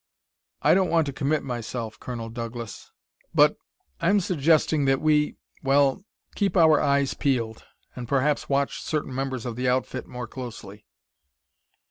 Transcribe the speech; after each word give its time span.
"I 0.63 0.73
don't 0.73 0.89
want 0.89 1.05
to 1.05 1.13
commit 1.13 1.43
myself, 1.43 1.99
Colonel 1.99 2.29
Douglas, 2.29 2.91
but 3.35 3.57
I'm 3.99 4.19
suggesting 4.19 4.85
that 4.85 4.99
we 4.99 5.35
well 5.61 6.03
keep 6.33 6.57
our 6.57 6.81
eyes 6.81 7.13
peeled, 7.13 7.65
and 7.95 8.07
perhaps 8.07 8.49
watch 8.49 8.81
certain 8.81 9.13
members 9.13 9.45
of 9.45 9.55
the 9.55 9.69
outfit 9.69 10.07
more 10.07 10.25
closely." 10.25 10.87